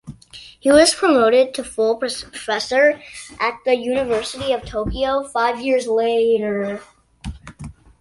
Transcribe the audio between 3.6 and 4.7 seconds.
the University of